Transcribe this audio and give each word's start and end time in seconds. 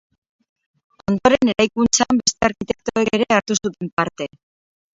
Ondoren 1.11 1.51
eraikuntzan 1.53 2.21
beste 2.23 2.49
arkitektoek 2.49 3.15
ere 3.21 3.31
hartu 3.39 3.61
zuten 3.61 3.95
parte. 4.01 4.33